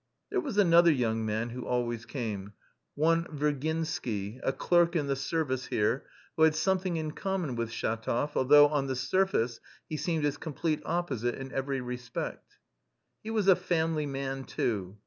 [0.31, 2.53] There was another young man who always came,
[2.95, 8.47] one Virginsky, a clerk in the service here, who had something in common with Shatov,
[8.49, 12.57] though on the surface he seemed his complete opposite in every respect.
[13.23, 14.97] He was a "family man" too.